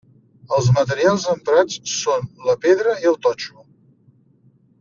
Els 0.55 0.69
materials 0.77 1.25
emprats 1.33 1.77
són 1.97 2.25
la 2.49 2.57
pedra 2.67 2.97
i 3.05 3.11
el 3.15 3.23
totxo. 3.27 3.67